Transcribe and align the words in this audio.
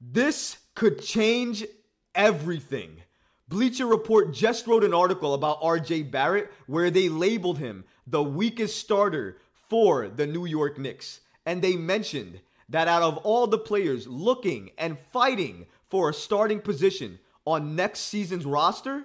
This 0.00 0.56
could 0.74 1.02
change 1.02 1.64
everything. 2.14 3.02
Bleacher 3.48 3.86
Report 3.86 4.32
just 4.32 4.66
wrote 4.66 4.84
an 4.84 4.94
article 4.94 5.34
about 5.34 5.60
RJ 5.60 6.10
Barrett 6.10 6.50
where 6.66 6.90
they 6.90 7.08
labeled 7.08 7.58
him 7.58 7.84
the 8.06 8.22
weakest 8.22 8.78
starter 8.78 9.38
for 9.68 10.08
the 10.08 10.26
New 10.26 10.46
York 10.46 10.78
Knicks. 10.78 11.20
And 11.44 11.60
they 11.60 11.76
mentioned 11.76 12.40
that 12.68 12.88
out 12.88 13.02
of 13.02 13.18
all 13.18 13.46
the 13.46 13.58
players 13.58 14.06
looking 14.06 14.70
and 14.78 14.98
fighting 15.12 15.66
for 15.88 16.10
a 16.10 16.14
starting 16.14 16.60
position 16.60 17.18
on 17.44 17.74
next 17.74 18.00
season's 18.00 18.46
roster, 18.46 19.04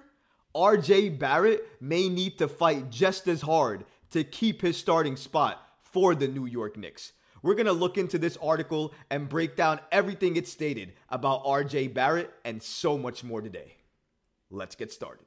RJ 0.54 1.18
Barrett 1.18 1.66
may 1.80 2.08
need 2.08 2.38
to 2.38 2.48
fight 2.48 2.90
just 2.90 3.28
as 3.28 3.42
hard 3.42 3.84
to 4.10 4.24
keep 4.24 4.62
his 4.62 4.76
starting 4.76 5.16
spot 5.16 5.60
for 5.80 6.14
the 6.14 6.28
New 6.28 6.46
York 6.46 6.76
Knicks. 6.76 7.12
We're 7.46 7.54
going 7.54 7.66
to 7.66 7.72
look 7.72 7.96
into 7.96 8.18
this 8.18 8.36
article 8.42 8.92
and 9.08 9.28
break 9.28 9.54
down 9.54 9.78
everything 9.92 10.34
it 10.34 10.48
stated 10.48 10.94
about 11.10 11.44
RJ 11.44 11.94
Barrett 11.94 12.34
and 12.44 12.60
so 12.60 12.98
much 12.98 13.22
more 13.22 13.40
today. 13.40 13.76
Let's 14.50 14.74
get 14.74 14.90
started. 14.90 15.24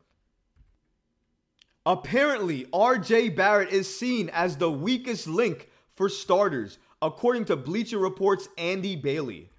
Apparently, 1.85 2.65
RJ 2.73 3.37
Barrett 3.37 3.69
is 3.69 3.97
seen 3.97 4.29
as 4.33 4.57
the 4.57 4.69
weakest 4.69 5.27
link 5.27 5.69
for 5.95 6.09
starters, 6.09 6.77
according 7.01 7.45
to 7.45 7.55
Bleacher 7.55 7.99
Report's 7.99 8.49
Andy 8.57 8.97
Bailey. 8.97 9.49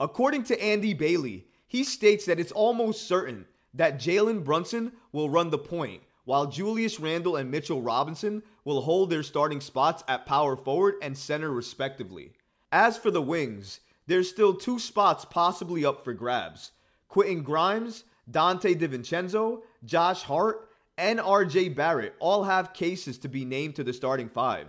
According 0.00 0.44
to 0.44 0.58
Andy 0.58 0.94
Bailey, 0.94 1.44
he 1.66 1.84
states 1.84 2.24
that 2.24 2.40
it's 2.40 2.50
almost 2.50 3.06
certain 3.06 3.44
that 3.74 4.00
Jalen 4.00 4.42
Brunson 4.42 4.92
will 5.12 5.28
run 5.28 5.50
the 5.50 5.58
point, 5.58 6.00
while 6.24 6.46
Julius 6.46 6.98
Randle 6.98 7.36
and 7.36 7.50
Mitchell 7.50 7.82
Robinson 7.82 8.42
will 8.66 8.82
hold 8.82 9.08
their 9.08 9.22
starting 9.22 9.60
spots 9.60 10.02
at 10.08 10.26
power 10.26 10.56
forward 10.56 10.96
and 11.00 11.16
center 11.16 11.52
respectively. 11.52 12.32
As 12.72 12.98
for 12.98 13.12
the 13.12 13.22
wings, 13.22 13.78
there's 14.08 14.28
still 14.28 14.52
two 14.52 14.80
spots 14.80 15.24
possibly 15.24 15.84
up 15.84 16.02
for 16.02 16.12
grabs. 16.12 16.72
Quentin 17.08 17.44
Grimes, 17.44 18.02
Donte 18.28 18.76
DiVincenzo, 18.76 19.62
Josh 19.84 20.22
Hart, 20.22 20.68
and 20.98 21.20
RJ 21.20 21.76
Barrett 21.76 22.16
all 22.18 22.42
have 22.42 22.72
cases 22.72 23.18
to 23.18 23.28
be 23.28 23.44
named 23.44 23.76
to 23.76 23.84
the 23.84 23.92
starting 23.92 24.28
five. 24.28 24.66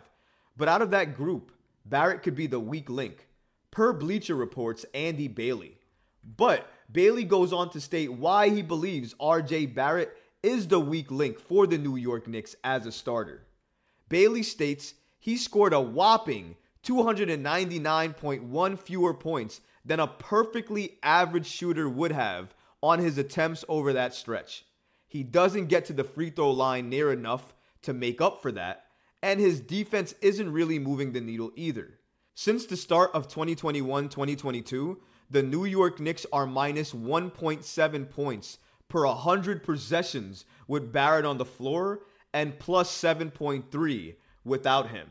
But 0.56 0.68
out 0.68 0.84
of 0.84 0.92
that 0.92 1.16
group, 1.16 1.52
Barrett 1.84 2.22
could 2.22 2.36
be 2.36 2.46
the 2.46 2.60
weak 2.60 2.92
link, 2.92 3.28
per 3.72 3.94
Bleacher 3.94 4.36
Report's 4.36 4.86
Andy 4.94 5.28
Bailey. 5.28 5.76
But 6.38 6.70
Bailey 6.92 7.24
goes 7.24 7.52
on 7.52 7.72
to 7.72 7.82
state 7.82 8.14
why 8.14 8.50
he 8.50 8.62
believes 8.62 9.16
RJ 9.16 9.74
Barrett 9.74 10.16
is 10.44 10.68
the 10.68 10.80
weak 10.80 11.10
link 11.10 11.40
for 11.40 11.66
the 11.66 11.80
New 11.80 11.96
York 11.96 12.28
Knicks 12.28 12.56
as 12.64 12.86
a 12.86 12.92
starter. 12.92 13.48
Bailey 14.10 14.44
states 14.44 14.94
he 15.20 15.38
scored 15.38 15.74
a 15.74 15.82
whopping 15.82 16.56
299.1 16.84 18.80
fewer 18.80 19.14
points 19.14 19.62
than 19.84 20.00
a 20.00 20.08
perfectly 20.08 20.98
average 21.04 21.48
shooter 21.48 21.90
would 21.90 22.12
have 22.12 22.54
on 22.82 23.00
his 23.00 23.18
attempts 23.18 23.66
over 23.68 23.94
that 23.94 24.14
stretch. 24.14 24.66
He 25.08 25.24
doesn't 25.24 25.68
get 25.68 25.86
to 25.86 25.94
the 25.94 26.04
free 26.04 26.30
throw 26.30 26.52
line 26.52 26.90
near 26.90 27.12
enough 27.12 27.54
to 27.84 27.94
make 27.94 28.22
up 28.22 28.42
for 28.42 28.52
that, 28.54 28.86
and 29.22 29.40
his 29.40 29.60
defense 29.60 30.14
isn't 30.22 30.52
really 30.52 30.80
moving 30.80 31.12
the 31.12 31.22
needle 31.22 31.52
either. 31.56 32.00
Since 32.36 32.66
the 32.66 32.78
start 32.78 33.12
of 33.14 33.28
2021 33.28 34.10
2022, 34.10 35.02
the 35.30 35.44
New 35.44 35.66
York 35.66 36.00
Knicks 36.00 36.26
are 36.32 36.46
minus 36.46 36.94
1.7 36.94 38.10
points 38.10 38.60
per 38.88 39.06
100 39.06 39.64
possessions 39.64 40.46
with 40.68 40.94
Barrett 40.94 41.26
on 41.26 41.38
the 41.38 41.46
floor 41.46 42.02
and 42.38 42.60
plus 42.60 42.96
7.3 43.02 44.14
without 44.46 44.92
him. 44.92 45.08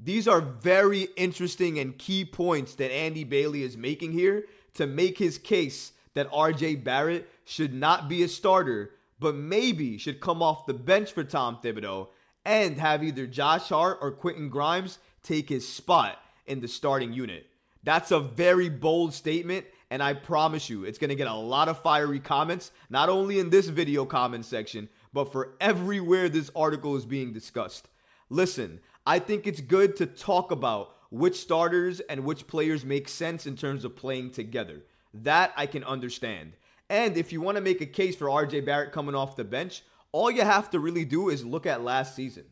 These 0.00 0.26
are 0.26 0.40
very 0.40 1.08
interesting 1.14 1.78
and 1.78 1.98
key 1.98 2.24
points 2.24 2.74
that 2.76 2.90
Andy 2.90 3.22
Bailey 3.22 3.62
is 3.62 3.76
making 3.76 4.12
here 4.12 4.46
to 4.72 4.86
make 4.86 5.18
his 5.18 5.36
case 5.36 5.92
that 6.14 6.30
RJ 6.30 6.82
Barrett 6.82 7.28
should 7.44 7.74
not 7.74 8.08
be 8.08 8.22
a 8.22 8.28
starter, 8.28 8.92
but 9.20 9.34
maybe 9.34 9.98
should 9.98 10.22
come 10.22 10.42
off 10.42 10.64
the 10.64 10.72
bench 10.72 11.12
for 11.12 11.22
Tom 11.22 11.58
Thibodeau 11.62 12.08
and 12.46 12.80
have 12.80 13.04
either 13.04 13.26
Josh 13.26 13.68
Hart 13.68 13.98
or 14.00 14.10
Quentin 14.10 14.48
Grimes 14.48 14.98
take 15.22 15.50
his 15.50 15.68
spot 15.68 16.18
in 16.46 16.60
the 16.60 16.68
starting 16.68 17.12
unit. 17.12 17.46
That's 17.82 18.10
a 18.10 18.20
very 18.20 18.70
bold 18.70 19.12
statement, 19.12 19.66
and 19.94 20.02
I 20.02 20.12
promise 20.12 20.68
you, 20.68 20.82
it's 20.82 20.98
gonna 20.98 21.14
get 21.14 21.28
a 21.28 21.32
lot 21.32 21.68
of 21.68 21.78
fiery 21.80 22.18
comments, 22.18 22.72
not 22.90 23.08
only 23.08 23.38
in 23.38 23.48
this 23.48 23.68
video 23.68 24.04
comment 24.04 24.44
section, 24.44 24.88
but 25.12 25.30
for 25.30 25.54
everywhere 25.60 26.28
this 26.28 26.50
article 26.56 26.96
is 26.96 27.06
being 27.06 27.32
discussed. 27.32 27.90
Listen, 28.28 28.80
I 29.06 29.20
think 29.20 29.46
it's 29.46 29.60
good 29.60 29.94
to 29.98 30.06
talk 30.06 30.50
about 30.50 30.96
which 31.12 31.36
starters 31.36 32.00
and 32.00 32.24
which 32.24 32.48
players 32.48 32.84
make 32.84 33.08
sense 33.08 33.46
in 33.46 33.54
terms 33.54 33.84
of 33.84 33.94
playing 33.94 34.32
together. 34.32 34.82
That 35.12 35.52
I 35.56 35.66
can 35.66 35.84
understand. 35.84 36.54
And 36.90 37.16
if 37.16 37.32
you 37.32 37.40
want 37.40 37.56
to 37.56 37.62
make 37.62 37.80
a 37.80 37.86
case 37.86 38.16
for 38.16 38.26
RJ 38.26 38.66
Barrett 38.66 38.90
coming 38.90 39.14
off 39.14 39.36
the 39.36 39.44
bench, 39.44 39.84
all 40.10 40.28
you 40.28 40.42
have 40.42 40.70
to 40.70 40.80
really 40.80 41.04
do 41.04 41.28
is 41.28 41.44
look 41.44 41.66
at 41.66 41.84
last 41.84 42.16
season. 42.16 42.46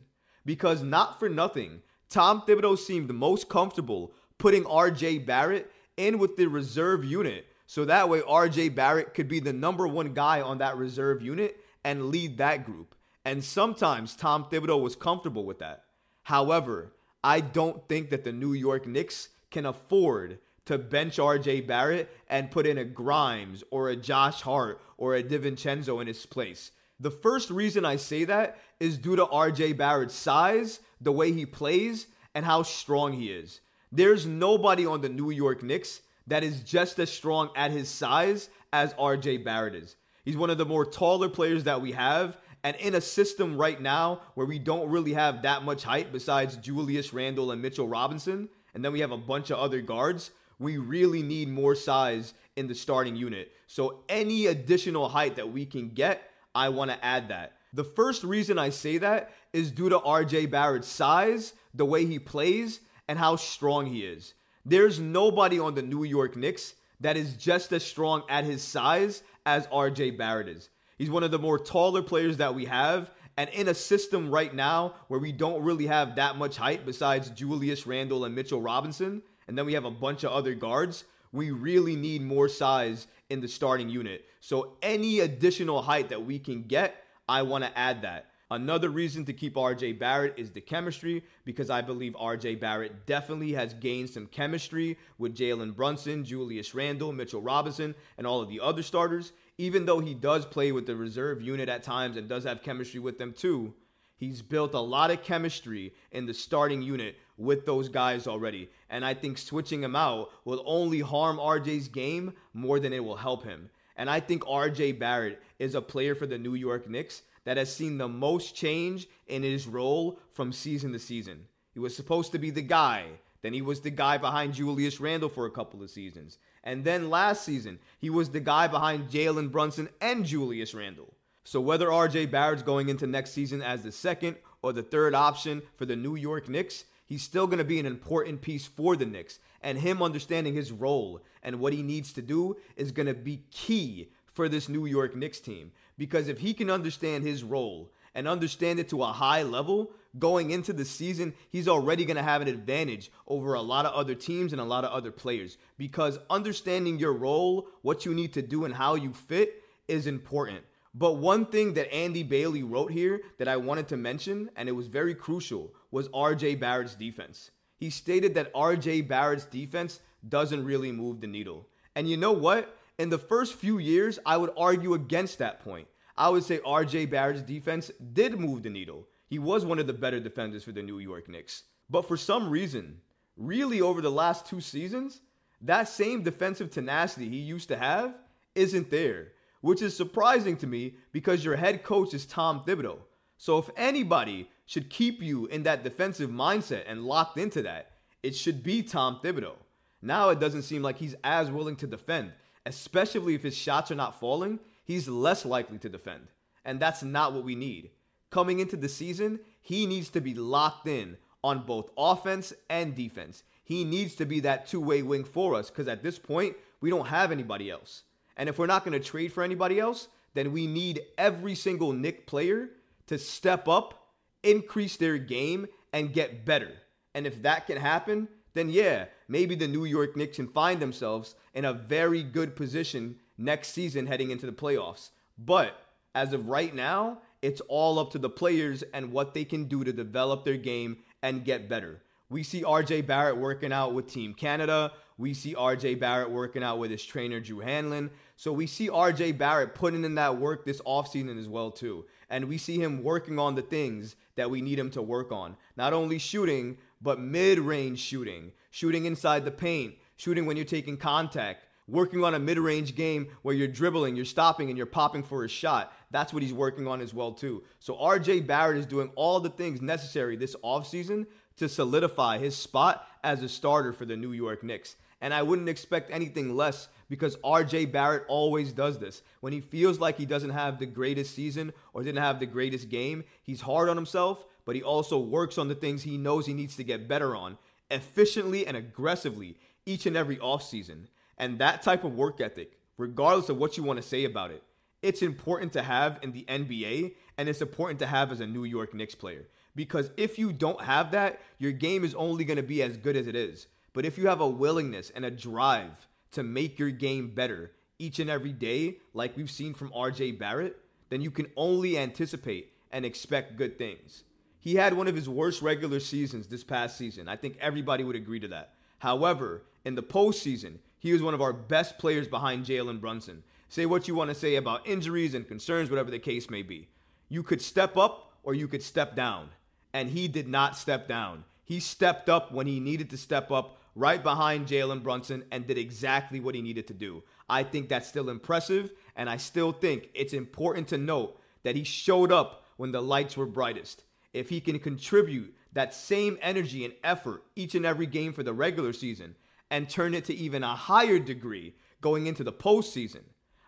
Because 0.45 0.81
not 0.81 1.19
for 1.19 1.27
nothing, 1.27 1.81
Tom 2.09 2.43
Thibodeau 2.47 2.77
seemed 2.77 3.13
most 3.13 3.49
comfortable 3.49 4.13
putting 4.37 4.63
RJ 4.63 5.25
Barrett 5.25 5.69
in 5.97 6.19
with 6.19 6.37
the 6.37 6.47
reserve 6.47 7.05
unit. 7.05 7.45
So 7.65 7.85
that 7.85 8.09
way, 8.09 8.21
RJ 8.21 8.75
Barrett 8.75 9.13
could 9.13 9.27
be 9.27 9.39
the 9.39 9.53
number 9.53 9.87
one 9.87 10.13
guy 10.13 10.41
on 10.41 10.59
that 10.59 10.77
reserve 10.77 11.21
unit 11.21 11.59
and 11.83 12.09
lead 12.09 12.37
that 12.37 12.65
group. 12.65 12.95
And 13.25 13.43
sometimes 13.43 14.15
Tom 14.15 14.45
Thibodeau 14.45 14.81
was 14.81 14.95
comfortable 14.95 15.45
with 15.45 15.59
that. 15.59 15.83
However, 16.23 16.93
I 17.23 17.39
don't 17.39 17.87
think 17.87 18.09
that 18.09 18.23
the 18.23 18.31
New 18.31 18.53
York 18.53 18.85
Knicks 18.85 19.29
can 19.49 19.65
afford 19.65 20.39
to 20.65 20.77
bench 20.77 21.17
RJ 21.17 21.67
Barrett 21.67 22.09
and 22.29 22.51
put 22.51 22.65
in 22.65 22.77
a 22.77 22.85
Grimes 22.85 23.63
or 23.69 23.89
a 23.89 23.95
Josh 23.95 24.41
Hart 24.41 24.81
or 24.97 25.15
a 25.15 25.23
DiVincenzo 25.23 26.01
in 26.01 26.07
his 26.07 26.25
place. 26.25 26.71
The 26.99 27.11
first 27.11 27.49
reason 27.49 27.85
I 27.85 27.97
say 27.97 28.23
that 28.25 28.57
is 28.79 28.97
due 28.97 29.15
to 29.15 29.25
RJ 29.25 29.77
Barrett's 29.77 30.15
size, 30.15 30.79
the 31.01 31.11
way 31.11 31.31
he 31.31 31.45
plays, 31.45 32.07
and 32.33 32.45
how 32.45 32.63
strong 32.63 33.13
he 33.13 33.29
is. 33.29 33.59
There's 33.95 34.25
nobody 34.25 34.87
on 34.87 35.01
the 35.01 35.09
New 35.09 35.29
York 35.29 35.61
Knicks 35.61 36.01
that 36.25 36.43
is 36.43 36.61
just 36.61 36.97
as 36.97 37.11
strong 37.11 37.51
at 37.55 37.69
his 37.69 37.87
size 37.87 38.49
as 38.71 38.91
RJ 38.95 39.45
Barrett 39.45 39.75
is. 39.75 39.97
He's 40.25 40.35
one 40.35 40.49
of 40.49 40.57
the 40.57 40.65
more 40.65 40.83
taller 40.83 41.29
players 41.29 41.63
that 41.65 41.79
we 41.79 41.91
have. 41.91 42.37
And 42.63 42.75
in 42.77 42.95
a 42.95 43.01
system 43.01 43.55
right 43.55 43.79
now 43.79 44.21
where 44.33 44.47
we 44.47 44.57
don't 44.57 44.89
really 44.89 45.13
have 45.13 45.43
that 45.43 45.63
much 45.63 45.83
height 45.83 46.11
besides 46.11 46.55
Julius 46.55 47.13
Randle 47.13 47.51
and 47.51 47.61
Mitchell 47.61 47.87
Robinson, 47.87 48.49
and 48.73 48.83
then 48.83 48.93
we 48.93 48.99
have 48.99 49.11
a 49.11 49.17
bunch 49.17 49.51
of 49.51 49.59
other 49.59 49.79
guards, 49.79 50.31
we 50.57 50.77
really 50.77 51.21
need 51.21 51.49
more 51.49 51.75
size 51.75 52.33
in 52.55 52.67
the 52.67 52.73
starting 52.73 53.15
unit. 53.15 53.51
So 53.67 53.99
any 54.09 54.47
additional 54.47 55.07
height 55.07 55.35
that 55.35 55.51
we 55.51 55.67
can 55.67 55.89
get, 55.89 56.31
I 56.55 56.69
want 56.69 56.89
to 56.89 57.05
add 57.05 57.27
that. 57.27 57.53
The 57.73 57.83
first 57.83 58.23
reason 58.23 58.57
I 58.57 58.69
say 58.69 58.97
that 58.97 59.33
is 59.51 59.69
due 59.69 59.89
to 59.89 59.99
RJ 59.99 60.49
Barrett's 60.49 60.87
size, 60.87 61.53
the 61.75 61.85
way 61.85 62.07
he 62.07 62.17
plays, 62.17 62.79
and 63.07 63.19
how 63.19 63.35
strong 63.35 63.85
he 63.85 64.01
is. 64.01 64.33
There's 64.65 64.99
nobody 64.99 65.59
on 65.59 65.75
the 65.75 65.81
New 65.81 66.03
York 66.03 66.35
Knicks 66.35 66.75
that 66.99 67.17
is 67.17 67.33
just 67.33 67.73
as 67.73 67.83
strong 67.83 68.23
at 68.29 68.45
his 68.45 68.61
size 68.61 69.23
as 69.45 69.67
RJ 69.67 70.17
Barrett 70.17 70.47
is. 70.47 70.69
He's 70.97 71.09
one 71.09 71.23
of 71.23 71.31
the 71.31 71.39
more 71.39 71.59
taller 71.59 72.01
players 72.01 72.37
that 72.37 72.55
we 72.55 72.65
have. 72.65 73.11
And 73.35 73.49
in 73.49 73.67
a 73.67 73.73
system 73.73 74.29
right 74.29 74.53
now 74.53 74.93
where 75.07 75.19
we 75.19 75.31
don't 75.31 75.63
really 75.63 75.87
have 75.87 76.15
that 76.15 76.37
much 76.37 76.55
height 76.55 76.85
besides 76.85 77.29
Julius 77.31 77.87
Randle 77.87 78.25
and 78.25 78.35
Mitchell 78.35 78.61
Robinson, 78.61 79.21
and 79.47 79.57
then 79.57 79.65
we 79.65 79.73
have 79.73 79.85
a 79.85 79.91
bunch 79.91 80.23
of 80.23 80.31
other 80.31 80.53
guards, 80.53 81.03
we 81.31 81.49
really 81.49 81.95
need 81.95 82.21
more 82.21 82.47
size 82.47 83.07
in 83.29 83.41
the 83.41 83.47
starting 83.47 83.89
unit. 83.89 84.25
So 84.39 84.77
any 84.81 85.21
additional 85.21 85.81
height 85.81 86.09
that 86.09 86.23
we 86.23 86.37
can 86.37 86.63
get, 86.63 87.03
I 87.27 87.41
want 87.41 87.63
to 87.63 87.77
add 87.77 88.03
that. 88.03 88.27
Another 88.53 88.91
reason 88.91 89.25
to 89.25 89.33
keep 89.33 89.55
RJ 89.55 89.97
Barrett 89.97 90.35
is 90.37 90.51
the 90.51 90.61
chemistry 90.61 91.23
because 91.43 91.71
I 91.71 91.81
believe 91.81 92.13
RJ 92.13 92.59
Barrett 92.59 93.07
definitely 93.07 93.53
has 93.53 93.73
gained 93.73 94.11
some 94.11 94.27
chemistry 94.27 94.95
with 95.17 95.35
Jalen 95.35 95.75
Brunson, 95.75 96.23
Julius 96.23 96.75
Randle, 96.75 97.13
Mitchell 97.13 97.41
Robinson, 97.41 97.95
and 98.19 98.27
all 98.27 98.41
of 98.41 98.49
the 98.49 98.59
other 98.59 98.83
starters. 98.83 99.31
Even 99.57 99.87
though 99.87 99.99
he 99.99 100.13
does 100.13 100.45
play 100.45 100.71
with 100.71 100.85
the 100.85 100.95
reserve 100.95 101.41
unit 101.41 101.67
at 101.67 101.81
times 101.81 102.15
and 102.15 102.29
does 102.29 102.43
have 102.43 102.61
chemistry 102.61 102.99
with 102.99 103.17
them 103.17 103.33
too, 103.33 103.73
he's 104.17 104.43
built 104.43 104.75
a 104.75 104.79
lot 104.79 105.09
of 105.09 105.23
chemistry 105.23 105.91
in 106.11 106.27
the 106.27 106.33
starting 106.35 106.83
unit 106.83 107.15
with 107.37 107.65
those 107.65 107.89
guys 107.89 108.27
already. 108.27 108.69
And 108.87 109.03
I 109.03 109.15
think 109.15 109.39
switching 109.39 109.81
him 109.81 109.95
out 109.95 110.29
will 110.45 110.61
only 110.67 110.99
harm 110.99 111.37
RJ's 111.37 111.87
game 111.87 112.33
more 112.53 112.79
than 112.79 112.93
it 112.93 113.03
will 113.03 113.15
help 113.15 113.45
him. 113.45 113.71
And 113.95 114.11
I 114.11 114.19
think 114.19 114.43
RJ 114.43 114.99
Barrett 114.99 115.41
is 115.57 115.73
a 115.73 115.81
player 115.81 116.13
for 116.13 116.27
the 116.27 116.37
New 116.37 116.53
York 116.53 116.87
Knicks 116.87 117.23
that 117.45 117.57
has 117.57 117.73
seen 117.73 117.97
the 117.97 118.07
most 118.07 118.55
change 118.55 119.07
in 119.27 119.43
his 119.43 119.67
role 119.67 120.19
from 120.31 120.51
season 120.51 120.93
to 120.93 120.99
season. 120.99 121.45
He 121.73 121.79
was 121.79 121.95
supposed 121.95 122.31
to 122.31 122.39
be 122.39 122.51
the 122.51 122.61
guy. 122.61 123.05
Then 123.41 123.53
he 123.53 123.61
was 123.61 123.81
the 123.81 123.89
guy 123.89 124.17
behind 124.17 124.53
Julius 124.53 124.99
Randle 124.99 125.29
for 125.29 125.45
a 125.45 125.51
couple 125.51 125.83
of 125.83 125.89
seasons. 125.89 126.37
And 126.63 126.83
then 126.83 127.09
last 127.09 127.43
season, 127.43 127.79
he 127.99 128.09
was 128.09 128.29
the 128.29 128.39
guy 128.39 128.67
behind 128.67 129.09
Jalen 129.09 129.51
Brunson 129.51 129.89
and 129.99 130.25
Julius 130.25 130.73
Randle. 130.73 131.13
So 131.43 131.59
whether 131.59 131.87
RJ 131.87 132.31
Barrett's 132.31 132.63
going 132.63 132.87
into 132.87 133.05
next 133.05 133.31
season 133.31 133.61
as 133.61 133.83
the 133.83 133.91
second 133.91 134.37
or 134.61 134.71
the 134.71 134.83
third 134.83 135.13
option 135.13 135.61
for 135.75 135.85
the 135.85 135.95
New 135.95 136.15
York 136.15 136.47
Knicks, 136.47 136.85
He's 137.05 137.21
still 137.21 137.47
going 137.47 137.59
to 137.59 137.63
be 137.63 137.79
an 137.79 137.85
important 137.85 138.41
piece 138.41 138.65
for 138.65 138.95
the 138.95 139.05
Knicks. 139.05 139.39
And 139.61 139.77
him 139.77 140.01
understanding 140.01 140.53
his 140.53 140.71
role 140.71 141.21
and 141.41 141.59
what 141.59 141.73
he 141.73 141.83
needs 141.83 142.13
to 142.13 142.21
do 142.21 142.57
is 142.75 142.91
going 142.91 143.07
to 143.07 143.13
be 143.13 143.43
key 143.51 144.09
for 144.33 144.49
this 144.49 144.69
New 144.69 144.85
York 144.85 145.15
Knicks 145.15 145.39
team. 145.39 145.71
Because 145.97 146.27
if 146.27 146.39
he 146.39 146.53
can 146.53 146.69
understand 146.69 147.23
his 147.23 147.43
role 147.43 147.91
and 148.15 148.27
understand 148.27 148.79
it 148.79 148.89
to 148.89 149.03
a 149.03 149.07
high 149.07 149.43
level 149.43 149.91
going 150.19 150.51
into 150.51 150.73
the 150.73 150.85
season, 150.85 151.33
he's 151.49 151.67
already 151.67 152.05
going 152.05 152.17
to 152.17 152.23
have 152.23 152.41
an 152.41 152.47
advantage 152.47 153.11
over 153.27 153.53
a 153.53 153.61
lot 153.61 153.85
of 153.85 153.93
other 153.93 154.15
teams 154.15 154.51
and 154.51 154.61
a 154.61 154.65
lot 154.65 154.83
of 154.83 154.91
other 154.91 155.11
players. 155.11 155.57
Because 155.77 156.19
understanding 156.29 156.99
your 156.99 157.13
role, 157.13 157.67
what 157.81 158.05
you 158.05 158.13
need 158.13 158.33
to 158.33 158.41
do, 158.41 158.65
and 158.65 158.73
how 158.73 158.95
you 158.95 159.13
fit 159.13 159.63
is 159.87 160.07
important. 160.07 160.63
But 160.95 161.13
one 161.13 161.47
thing 161.47 161.73
that 161.73 161.91
Andy 161.91 162.21
Bailey 162.21 162.61
wrote 162.61 162.91
here 162.91 163.21
that 163.39 163.47
I 163.47 163.57
wanted 163.57 163.87
to 163.87 163.97
mention, 163.97 164.49
and 164.55 164.69
it 164.69 164.73
was 164.73 164.87
very 164.87 165.15
crucial, 165.15 165.73
was 165.89 166.07
RJ 166.09 166.59
Barrett's 166.59 166.95
defense. 166.95 167.49
He 167.77 167.89
stated 167.89 168.35
that 168.35 168.53
RJ 168.53 169.07
Barrett's 169.07 169.45
defense 169.45 169.99
doesn't 170.29 170.63
really 170.63 170.91
move 170.91 171.19
the 171.19 171.27
needle. 171.27 171.67
And 171.95 172.07
you 172.07 172.17
know 172.17 172.31
what? 172.31 172.77
In 172.99 173.09
the 173.09 173.17
first 173.17 173.55
few 173.55 173.79
years, 173.79 174.19
I 174.25 174.37
would 174.37 174.51
argue 174.57 174.93
against 174.93 175.39
that 175.39 175.63
point. 175.63 175.87
I 176.15 176.29
would 176.29 176.43
say 176.43 176.59
RJ 176.59 177.09
Barrett's 177.09 177.41
defense 177.41 177.91
did 178.13 178.39
move 178.39 178.63
the 178.63 178.69
needle. 178.69 179.07
He 179.27 179.39
was 179.39 179.65
one 179.65 179.79
of 179.79 179.87
the 179.87 179.93
better 179.93 180.19
defenders 180.19 180.63
for 180.63 180.71
the 180.71 180.83
New 180.83 180.99
York 180.99 181.27
Knicks. 181.27 181.63
But 181.89 182.07
for 182.07 182.17
some 182.17 182.49
reason, 182.49 182.99
really 183.35 183.81
over 183.81 184.01
the 184.01 184.11
last 184.11 184.45
two 184.45 184.61
seasons, 184.61 185.21
that 185.61 185.87
same 185.87 186.21
defensive 186.21 186.69
tenacity 186.69 187.29
he 187.29 187.37
used 187.37 187.67
to 187.69 187.77
have 187.77 188.15
isn't 188.53 188.91
there 188.91 189.29
which 189.63 189.81
is 189.81 189.95
surprising 189.95 190.57
to 190.57 190.67
me 190.67 190.93
because 191.13 191.45
your 191.45 191.55
head 191.55 191.83
coach 191.83 192.13
is 192.13 192.25
Tom 192.25 192.63
Thibodeau. 192.67 192.97
So 193.37 193.57
if 193.57 193.69
anybody 193.77 194.49
should 194.65 194.89
keep 194.89 195.23
you 195.23 195.45
in 195.45 195.63
that 195.63 195.85
defensive 195.85 196.29
mindset 196.29 196.83
and 196.85 197.05
locked 197.05 197.37
into 197.37 197.61
that, 197.61 197.91
it 198.23 198.35
should 198.35 198.61
be 198.61 198.83
Tom 198.83 199.21
Thibodeau. 199.23 199.53
Now 200.01 200.29
it 200.29 200.41
doesn't 200.41 200.63
seem 200.63 200.81
like 200.81 200.97
he's 200.97 201.15
as 201.23 201.49
willing 201.49 201.77
to 201.77 201.87
defend, 201.87 202.33
especially 202.65 203.35
if 203.35 203.43
his 203.43 203.55
shots 203.55 203.91
are 203.91 203.95
not 203.95 204.19
falling, 204.19 204.59
he's 204.83 205.07
less 205.07 205.45
likely 205.45 205.77
to 205.79 205.89
defend. 205.89 206.27
And 206.65 206.79
that's 206.79 207.03
not 207.03 207.33
what 207.33 207.43
we 207.43 207.55
need. 207.55 207.91
Coming 208.29 208.59
into 208.59 208.77
the 208.77 208.89
season, 208.89 209.39
he 209.61 209.85
needs 209.85 210.09
to 210.09 210.21
be 210.21 210.33
locked 210.33 210.87
in 210.87 211.17
on 211.43 211.65
both 211.65 211.89
offense 211.97 212.53
and 212.69 212.95
defense. 212.95 213.43
He 213.63 213.83
needs 213.83 214.15
to 214.15 214.25
be 214.25 214.39
that 214.41 214.67
two 214.67 214.81
way 214.81 215.01
wing 215.01 215.23
for 215.23 215.55
us 215.55 215.69
because 215.69 215.87
at 215.87 216.03
this 216.03 216.19
point, 216.19 216.55
we 216.81 216.89
don't 216.89 217.07
have 217.07 217.31
anybody 217.31 217.69
else. 217.69 218.03
And 218.35 218.49
if 218.49 218.57
we're 218.57 218.65
not 218.65 218.83
going 218.83 218.99
to 218.99 219.05
trade 219.05 219.31
for 219.31 219.43
anybody 219.43 219.79
else, 219.79 220.07
then 220.33 220.51
we 220.51 220.67
need 220.67 221.01
every 221.17 221.55
single 221.55 221.93
Knick 221.93 222.25
player 222.25 222.69
to 223.07 223.17
step 223.17 223.67
up, 223.67 224.07
increase 224.41 224.97
their 224.97 225.17
game, 225.17 225.67
and 225.91 226.13
get 226.13 226.45
better. 226.45 226.71
And 227.13 227.27
if 227.27 227.41
that 227.43 227.67
can 227.67 227.77
happen, 227.77 228.27
then 228.53 228.69
yeah, 228.69 229.05
maybe 229.27 229.55
the 229.55 229.67
New 229.67 229.85
York 229.85 230.15
Knicks 230.15 230.37
can 230.37 230.47
find 230.47 230.79
themselves 230.79 231.35
in 231.53 231.65
a 231.65 231.73
very 231.73 232.23
good 232.23 232.55
position 232.55 233.17
next 233.37 233.69
season 233.69 234.07
heading 234.07 234.31
into 234.31 234.45
the 234.45 234.51
playoffs. 234.51 235.09
But 235.37 235.73
as 236.15 236.33
of 236.33 236.47
right 236.47 236.73
now, 236.73 237.19
it's 237.41 237.61
all 237.67 237.99
up 237.99 238.11
to 238.11 238.19
the 238.19 238.29
players 238.29 238.83
and 238.93 239.11
what 239.11 239.33
they 239.33 239.43
can 239.43 239.65
do 239.65 239.83
to 239.83 239.91
develop 239.91 240.45
their 240.45 240.57
game 240.57 240.97
and 241.21 241.43
get 241.43 241.67
better. 241.67 242.01
We 242.29 242.43
see 242.43 242.63
RJ 242.63 243.05
Barrett 243.05 243.37
working 243.37 243.71
out 243.71 243.93
with 243.93 244.07
Team 244.07 244.33
Canada. 244.33 244.91
We 245.17 245.33
see 245.33 245.53
RJ 245.53 245.99
Barrett 245.99 246.31
working 246.31 246.63
out 246.63 246.79
with 246.79 246.89
his 246.89 247.05
trainer 247.05 247.39
Drew 247.39 247.59
Hanlon. 247.59 248.09
So 248.37 248.51
we 248.51 248.65
see 248.65 248.89
RJ 248.89 249.37
Barrett 249.37 249.75
putting 249.75 250.03
in 250.03 250.15
that 250.15 250.37
work 250.37 250.65
this 250.65 250.81
offseason 250.81 251.39
as 251.39 251.47
well 251.47 251.69
too. 251.69 252.05
And 252.29 252.45
we 252.45 252.57
see 252.57 252.79
him 252.79 253.03
working 253.03 253.37
on 253.37 253.53
the 253.53 253.61
things 253.61 254.15
that 254.35 254.49
we 254.49 254.61
need 254.61 254.79
him 254.79 254.89
to 254.91 255.01
work 255.01 255.31
on. 255.31 255.55
Not 255.77 255.93
only 255.93 256.17
shooting, 256.17 256.77
but 257.03 257.19
mid-range 257.19 257.99
shooting, 257.99 258.51
shooting 258.71 259.05
inside 259.05 259.45
the 259.45 259.51
paint, 259.51 259.95
shooting 260.15 260.45
when 260.45 260.55
you're 260.55 260.65
taking 260.65 260.97
contact, 260.97 261.65
working 261.87 262.23
on 262.23 262.33
a 262.33 262.39
mid-range 262.39 262.95
game 262.95 263.27
where 263.41 263.53
you're 263.53 263.67
dribbling, 263.67 264.15
you're 264.15 264.25
stopping 264.25 264.69
and 264.69 264.77
you're 264.77 264.87
popping 264.87 265.21
for 265.21 265.43
a 265.43 265.49
shot. 265.49 265.93
That's 266.11 266.33
what 266.33 266.41
he's 266.41 266.53
working 266.53 266.87
on 266.87 267.01
as 267.01 267.13
well 267.13 267.33
too. 267.33 267.63
So 267.79 267.95
RJ 267.95 268.47
Barrett 268.47 268.77
is 268.77 268.85
doing 268.85 269.11
all 269.15 269.39
the 269.39 269.49
things 269.49 269.81
necessary 269.81 270.37
this 270.37 270.55
offseason 270.63 271.25
to 271.57 271.69
solidify 271.69 272.37
his 272.37 272.55
spot 272.55 273.05
as 273.23 273.43
a 273.43 273.49
starter 273.49 273.93
for 273.93 274.05
the 274.05 274.17
New 274.17 274.31
York 274.31 274.63
Knicks. 274.63 274.95
And 275.21 275.33
I 275.33 275.41
wouldn't 275.41 275.69
expect 275.69 276.11
anything 276.11 276.55
less 276.55 276.89
because 277.09 277.37
RJ 277.37 277.91
Barrett 277.91 278.25
always 278.27 278.73
does 278.73 278.99
this. 278.99 279.21
When 279.39 279.53
he 279.53 279.61
feels 279.61 279.99
like 279.99 280.17
he 280.17 280.25
doesn't 280.25 280.49
have 280.49 280.79
the 280.79 280.85
greatest 280.85 281.35
season 281.35 281.71
or 281.93 282.03
didn't 282.03 282.23
have 282.23 282.39
the 282.39 282.45
greatest 282.45 282.89
game, 282.89 283.23
he's 283.43 283.61
hard 283.61 283.87
on 283.87 283.95
himself, 283.95 284.45
but 284.65 284.75
he 284.75 284.83
also 284.83 285.19
works 285.19 285.57
on 285.57 285.67
the 285.67 285.75
things 285.75 286.03
he 286.03 286.17
knows 286.17 286.45
he 286.45 286.53
needs 286.53 286.75
to 286.77 286.83
get 286.83 287.07
better 287.07 287.35
on 287.35 287.57
efficiently 287.91 288.65
and 288.65 288.75
aggressively 288.77 289.57
each 289.85 290.05
and 290.05 290.15
every 290.15 290.37
offseason. 290.37 291.07
And 291.37 291.59
that 291.59 291.81
type 291.81 292.03
of 292.03 292.13
work 292.13 292.41
ethic, 292.41 292.79
regardless 292.97 293.49
of 293.49 293.57
what 293.57 293.77
you 293.77 293.83
want 293.83 294.01
to 294.01 294.07
say 294.07 294.23
about 294.23 294.51
it, 294.51 294.63
it's 295.01 295.21
important 295.21 295.73
to 295.73 295.83
have 295.83 296.19
in 296.21 296.31
the 296.31 296.45
NBA 296.47 297.15
and 297.37 297.49
it's 297.49 297.61
important 297.61 297.99
to 297.99 298.07
have 298.07 298.31
as 298.31 298.39
a 298.39 298.47
New 298.47 298.63
York 298.63 298.93
Knicks 298.93 299.15
player. 299.15 299.47
Because 299.75 300.11
if 300.17 300.37
you 300.37 300.53
don't 300.53 300.81
have 300.81 301.11
that, 301.11 301.41
your 301.57 301.71
game 301.71 302.03
is 302.03 302.15
only 302.15 302.45
going 302.45 302.57
to 302.57 302.63
be 302.63 302.83
as 302.83 302.95
good 302.95 303.17
as 303.17 303.27
it 303.27 303.35
is. 303.35 303.67
But 303.91 304.05
if 304.05 304.17
you 304.17 304.27
have 304.27 304.41
a 304.41 304.47
willingness 304.47 305.09
and 305.09 305.25
a 305.25 305.31
drive 305.31 306.07
to 306.31 306.43
make 306.43 306.79
your 306.79 306.91
game 306.91 307.33
better 307.33 307.71
each 307.99 308.19
and 308.19 308.29
every 308.29 308.53
day, 308.53 308.97
like 309.13 309.35
we've 309.35 309.51
seen 309.51 309.73
from 309.73 309.89
RJ 309.89 310.39
Barrett, 310.39 310.77
then 311.09 311.21
you 311.21 311.31
can 311.31 311.47
only 311.55 311.97
anticipate 311.97 312.71
and 312.91 313.05
expect 313.05 313.57
good 313.57 313.77
things. 313.77 314.23
He 314.63 314.75
had 314.75 314.93
one 314.93 315.09
of 315.09 315.15
his 315.15 315.27
worst 315.27 315.61
regular 315.61 315.99
seasons 315.99 316.47
this 316.47 316.63
past 316.63 316.97
season. 316.97 317.27
I 317.27 317.35
think 317.35 317.57
everybody 317.59 318.05
would 318.05 318.15
agree 318.15 318.39
to 318.39 318.47
that. 318.47 318.75
However, 318.99 319.63
in 319.83 319.93
the 319.93 320.01
postseason, 320.01 320.77
he 320.99 321.11
was 321.11 321.21
one 321.21 321.33
of 321.33 321.41
our 321.41 321.51
best 321.51 321.97
players 321.97 322.29
behind 322.29 322.65
Jalen 322.65 323.01
Brunson. 323.01 323.43
Say 323.67 323.85
what 323.85 324.07
you 324.07 324.15
want 324.15 324.29
to 324.29 324.35
say 324.35 324.55
about 324.55 324.87
injuries 324.87 325.33
and 325.33 325.45
concerns, 325.45 325.89
whatever 325.89 326.11
the 326.11 326.17
case 326.17 326.49
may 326.49 326.61
be. 326.61 326.87
You 327.27 327.43
could 327.43 327.61
step 327.61 327.97
up 327.97 328.37
or 328.43 328.53
you 328.53 328.69
could 328.69 328.81
step 328.81 329.17
down 329.17 329.49
and 329.93 330.09
he 330.09 330.29
did 330.29 330.47
not 330.47 330.77
step 330.77 331.09
down. 331.09 331.43
He 331.65 331.81
stepped 331.81 332.29
up 332.29 332.53
when 332.53 332.65
he 332.65 332.79
needed 332.79 333.09
to 333.09 333.17
step 333.17 333.51
up 333.51 333.77
right 333.95 334.23
behind 334.23 334.67
Jalen 334.67 335.03
Brunson 335.03 335.43
and 335.51 335.67
did 335.67 335.77
exactly 335.77 336.39
what 336.39 336.55
he 336.55 336.61
needed 336.61 336.87
to 336.87 336.93
do. 336.93 337.21
I 337.49 337.63
think 337.63 337.89
that's 337.89 338.07
still 338.07 338.29
impressive, 338.29 338.93
and 339.17 339.29
I 339.29 339.35
still 339.35 339.73
think 339.73 340.09
it's 340.13 340.31
important 340.31 340.87
to 340.87 340.97
note 340.97 341.37
that 341.63 341.75
he 341.75 341.83
showed 341.83 342.31
up 342.31 342.65
when 342.77 342.93
the 342.93 343.01
lights 343.01 343.35
were 343.35 343.45
brightest. 343.45 344.03
If 344.33 344.49
he 344.49 344.59
can 344.59 344.79
contribute 344.79 345.55
that 345.73 345.93
same 345.93 346.37
energy 346.41 346.85
and 346.85 346.93
effort 347.03 347.43
each 347.55 347.75
and 347.75 347.85
every 347.85 348.07
game 348.07 348.33
for 348.33 348.43
the 348.43 348.53
regular 348.53 348.93
season 348.93 349.35
and 349.69 349.89
turn 349.89 350.13
it 350.13 350.25
to 350.25 350.35
even 350.35 350.63
a 350.63 350.75
higher 350.75 351.19
degree 351.19 351.75
going 352.01 352.27
into 352.27 352.43
the 352.43 352.51
postseason, 352.51 353.21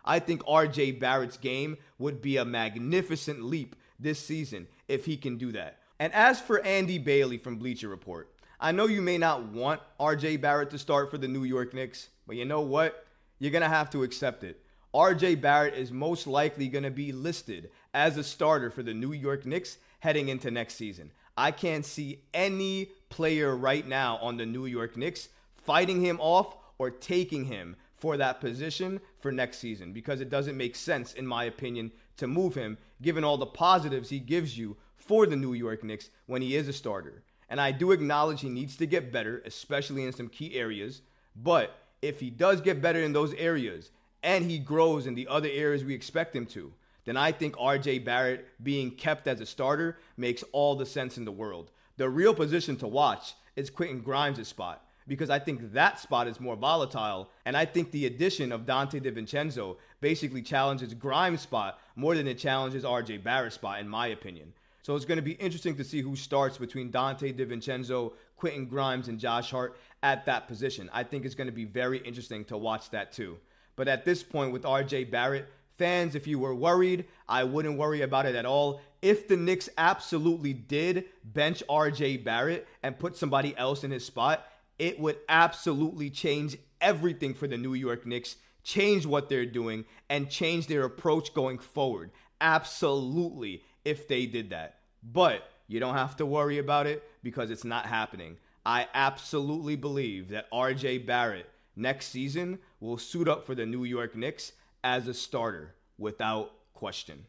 I 0.04 0.18
think 0.18 0.44
RJ 0.44 1.00
Barrett's 1.00 1.36
game 1.36 1.76
would 1.98 2.22
be 2.22 2.36
a 2.36 2.44
magnificent 2.44 3.42
leap 3.42 3.74
this 3.98 4.18
season 4.18 4.68
if 4.88 5.04
he 5.04 5.16
can 5.16 5.36
do 5.36 5.52
that. 5.52 5.78
And 5.98 6.12
as 6.12 6.40
for 6.40 6.64
Andy 6.64 6.98
Bailey 6.98 7.38
from 7.38 7.56
Bleacher 7.56 7.88
Report, 7.88 8.32
I 8.60 8.72
know 8.72 8.86
you 8.86 9.02
may 9.02 9.18
not 9.18 9.46
want 9.46 9.80
RJ 9.98 10.40
Barrett 10.40 10.70
to 10.70 10.78
start 10.78 11.10
for 11.10 11.18
the 11.18 11.28
New 11.28 11.44
York 11.44 11.74
Knicks, 11.74 12.08
but 12.26 12.36
you 12.36 12.44
know 12.44 12.60
what? 12.60 13.06
You're 13.38 13.50
going 13.50 13.62
to 13.62 13.68
have 13.68 13.90
to 13.90 14.02
accept 14.02 14.44
it. 14.44 14.62
RJ 14.94 15.40
Barrett 15.40 15.74
is 15.74 15.92
most 15.92 16.26
likely 16.26 16.68
going 16.68 16.84
to 16.84 16.90
be 16.90 17.12
listed 17.12 17.70
as 17.92 18.16
a 18.16 18.24
starter 18.24 18.70
for 18.70 18.82
the 18.82 18.94
New 18.94 19.12
York 19.12 19.44
Knicks 19.44 19.76
heading 20.00 20.28
into 20.28 20.50
next 20.50 20.74
season. 20.74 21.12
I 21.36 21.50
can't 21.50 21.84
see 21.84 22.22
any 22.32 22.90
player 23.10 23.56
right 23.56 23.86
now 23.86 24.16
on 24.18 24.36
the 24.36 24.46
New 24.46 24.66
York 24.66 24.96
Knicks 24.96 25.28
fighting 25.52 26.00
him 26.00 26.18
off 26.20 26.56
or 26.78 26.90
taking 26.90 27.44
him 27.44 27.76
for 27.94 28.16
that 28.16 28.40
position 28.40 29.00
for 29.18 29.32
next 29.32 29.58
season 29.58 29.92
because 29.92 30.20
it 30.20 30.30
doesn't 30.30 30.56
make 30.56 30.76
sense, 30.76 31.14
in 31.14 31.26
my 31.26 31.44
opinion, 31.44 31.90
to 32.16 32.26
move 32.26 32.54
him 32.54 32.78
given 33.02 33.24
all 33.24 33.36
the 33.36 33.46
positives 33.46 34.08
he 34.08 34.18
gives 34.18 34.56
you 34.56 34.76
for 34.96 35.26
the 35.26 35.36
New 35.36 35.54
York 35.54 35.82
Knicks 35.82 36.10
when 36.26 36.42
he 36.42 36.56
is 36.56 36.68
a 36.68 36.72
starter. 36.72 37.22
And 37.48 37.60
I 37.60 37.70
do 37.70 37.92
acknowledge 37.92 38.40
he 38.40 38.48
needs 38.48 38.76
to 38.76 38.86
get 38.86 39.12
better, 39.12 39.42
especially 39.44 40.04
in 40.04 40.12
some 40.12 40.28
key 40.28 40.54
areas. 40.54 41.02
But 41.34 41.78
if 42.02 42.20
he 42.20 42.30
does 42.30 42.60
get 42.60 42.82
better 42.82 43.00
in 43.00 43.12
those 43.12 43.34
areas 43.34 43.90
and 44.22 44.50
he 44.50 44.58
grows 44.58 45.06
in 45.06 45.14
the 45.14 45.28
other 45.28 45.48
areas 45.50 45.84
we 45.84 45.94
expect 45.94 46.34
him 46.34 46.46
to, 46.46 46.72
then 47.06 47.16
I 47.16 47.32
think 47.32 47.56
RJ 47.56 48.04
Barrett 48.04 48.46
being 48.62 48.90
kept 48.90 49.26
as 49.26 49.40
a 49.40 49.46
starter 49.46 49.96
makes 50.16 50.44
all 50.52 50.76
the 50.76 50.84
sense 50.84 51.16
in 51.16 51.24
the 51.24 51.32
world. 51.32 51.70
The 51.96 52.10
real 52.10 52.34
position 52.34 52.76
to 52.76 52.86
watch 52.86 53.34
is 53.54 53.70
Quentin 53.70 54.00
Grimes' 54.00 54.46
spot 54.46 54.82
because 55.08 55.30
I 55.30 55.38
think 55.38 55.72
that 55.72 55.98
spot 55.98 56.28
is 56.28 56.40
more 56.40 56.56
volatile. 56.56 57.30
And 57.44 57.56
I 57.56 57.64
think 57.64 57.90
the 57.90 58.06
addition 58.06 58.52
of 58.52 58.66
Donte 58.66 59.00
DiVincenzo 59.00 59.76
basically 60.00 60.42
challenges 60.42 60.92
Grimes' 60.94 61.40
spot 61.40 61.78
more 61.94 62.14
than 62.14 62.26
it 62.26 62.38
challenges 62.38 62.84
RJ 62.84 63.22
Barrett's 63.22 63.54
spot, 63.54 63.80
in 63.80 63.88
my 63.88 64.08
opinion. 64.08 64.52
So 64.82 64.94
it's 64.94 65.04
going 65.04 65.16
to 65.16 65.22
be 65.22 65.32
interesting 65.32 65.76
to 65.76 65.84
see 65.84 66.00
who 66.00 66.14
starts 66.14 66.58
between 66.58 66.92
Donte 66.92 67.36
DiVincenzo, 67.36 68.12
Quentin 68.36 68.66
Grimes, 68.66 69.08
and 69.08 69.18
Josh 69.18 69.50
Hart 69.50 69.76
at 70.02 70.26
that 70.26 70.46
position. 70.46 70.90
I 70.92 71.02
think 71.02 71.24
it's 71.24 71.34
going 71.34 71.48
to 71.48 71.52
be 71.52 71.64
very 71.64 71.98
interesting 71.98 72.44
to 72.46 72.56
watch 72.56 72.90
that 72.90 73.12
too. 73.12 73.38
But 73.74 73.88
at 73.88 74.04
this 74.04 74.22
point, 74.22 74.52
with 74.52 74.62
RJ 74.62 75.10
Barrett 75.10 75.48
Fans, 75.76 76.14
if 76.14 76.26
you 76.26 76.38
were 76.38 76.54
worried, 76.54 77.04
I 77.28 77.44
wouldn't 77.44 77.78
worry 77.78 78.00
about 78.02 78.26
it 78.26 78.34
at 78.34 78.46
all. 78.46 78.80
If 79.02 79.28
the 79.28 79.36
Knicks 79.36 79.68
absolutely 79.76 80.54
did 80.54 81.04
bench 81.22 81.62
RJ 81.68 82.24
Barrett 82.24 82.66
and 82.82 82.98
put 82.98 83.16
somebody 83.16 83.56
else 83.56 83.84
in 83.84 83.90
his 83.90 84.04
spot, 84.04 84.46
it 84.78 84.98
would 84.98 85.18
absolutely 85.28 86.08
change 86.08 86.56
everything 86.80 87.34
for 87.34 87.46
the 87.46 87.58
New 87.58 87.74
York 87.74 88.06
Knicks, 88.06 88.36
change 88.62 89.04
what 89.04 89.28
they're 89.28 89.46
doing, 89.46 89.84
and 90.08 90.30
change 90.30 90.66
their 90.66 90.84
approach 90.84 91.34
going 91.34 91.58
forward. 91.58 92.10
Absolutely, 92.40 93.62
if 93.84 94.08
they 94.08 94.26
did 94.26 94.50
that. 94.50 94.78
But 95.02 95.48
you 95.68 95.78
don't 95.78 95.94
have 95.94 96.16
to 96.16 96.26
worry 96.26 96.58
about 96.58 96.86
it 96.86 97.02
because 97.22 97.50
it's 97.50 97.64
not 97.64 97.86
happening. 97.86 98.38
I 98.64 98.88
absolutely 98.94 99.76
believe 99.76 100.30
that 100.30 100.50
RJ 100.50 101.06
Barrett 101.06 101.50
next 101.76 102.06
season 102.06 102.58
will 102.80 102.98
suit 102.98 103.28
up 103.28 103.44
for 103.44 103.54
the 103.54 103.66
New 103.66 103.84
York 103.84 104.16
Knicks 104.16 104.52
as 104.86 105.08
a 105.08 105.14
starter 105.14 105.74
without 105.98 106.52
question. 106.72 107.26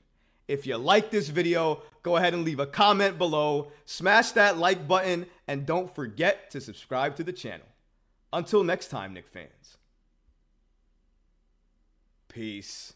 If 0.47 0.67
you 0.67 0.77
like 0.77 1.09
this 1.09 1.27
video, 1.27 1.81
go 2.03 2.15
ahead 2.15 2.35
and 2.35 2.45
leave 2.45 2.59
a 2.59 2.67
comment 2.67 3.17
below, 3.17 3.71
smash 3.85 4.31
that 4.33 4.59
like 4.59 4.87
button, 4.87 5.25
and 5.47 5.65
don't 5.65 5.93
forget 5.93 6.51
to 6.51 6.61
subscribe 6.61 7.15
to 7.15 7.23
the 7.23 7.33
channel. 7.33 7.65
Until 8.31 8.63
next 8.63 8.89
time, 8.89 9.15
Knick 9.15 9.27
fans. 9.27 9.77
Peace. 12.27 12.93